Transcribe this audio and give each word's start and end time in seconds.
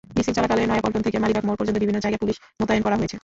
মিছিল 0.17 0.33
চলাকালে 0.37 0.61
নয়াপল্টন 0.71 1.01
থেকে 1.07 1.17
মালিবাগ 1.23 1.43
মোড় 1.47 1.57
পর্যন্ত 1.59 1.77
বিভিন্ন 1.83 1.99
জায়গায় 2.03 2.21
পুলিশ 2.21 2.35
মোতায়েন 2.61 2.83
করা 2.85 2.99
হয়েছে। 2.99 3.17